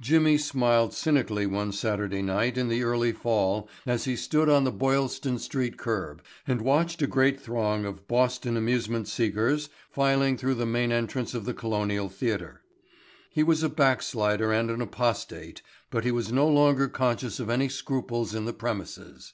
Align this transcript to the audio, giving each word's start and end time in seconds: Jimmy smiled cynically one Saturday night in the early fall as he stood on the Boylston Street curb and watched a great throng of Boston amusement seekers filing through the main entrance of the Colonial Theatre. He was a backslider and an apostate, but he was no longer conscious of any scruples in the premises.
Jimmy 0.00 0.38
smiled 0.38 0.94
cynically 0.94 1.44
one 1.44 1.72
Saturday 1.72 2.22
night 2.22 2.56
in 2.56 2.68
the 2.68 2.84
early 2.84 3.10
fall 3.10 3.68
as 3.84 4.04
he 4.04 4.14
stood 4.14 4.48
on 4.48 4.62
the 4.62 4.70
Boylston 4.70 5.40
Street 5.40 5.76
curb 5.76 6.22
and 6.46 6.60
watched 6.62 7.02
a 7.02 7.08
great 7.08 7.40
throng 7.40 7.84
of 7.84 8.06
Boston 8.06 8.56
amusement 8.56 9.08
seekers 9.08 9.68
filing 9.90 10.36
through 10.36 10.54
the 10.54 10.66
main 10.66 10.92
entrance 10.92 11.34
of 11.34 11.46
the 11.46 11.52
Colonial 11.52 12.08
Theatre. 12.08 12.62
He 13.28 13.42
was 13.42 13.64
a 13.64 13.68
backslider 13.68 14.52
and 14.52 14.70
an 14.70 14.80
apostate, 14.80 15.62
but 15.90 16.04
he 16.04 16.12
was 16.12 16.30
no 16.30 16.46
longer 16.46 16.86
conscious 16.86 17.40
of 17.40 17.50
any 17.50 17.68
scruples 17.68 18.36
in 18.36 18.44
the 18.44 18.54
premises. 18.54 19.32